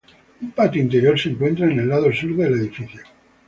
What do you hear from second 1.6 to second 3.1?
en el lado sur del edificio.